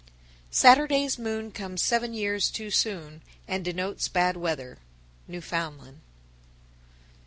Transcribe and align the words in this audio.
_944. 0.03 0.49
Saturday's 0.51 1.19
moon 1.19 1.51
comes 1.51 1.79
seven 1.79 2.11
years 2.15 2.49
too 2.49 2.71
soon, 2.71 3.21
and 3.47 3.63
denotes 3.63 4.07
bad 4.07 4.35
weather. 4.35 4.79
_Newfoundland. 5.29 5.97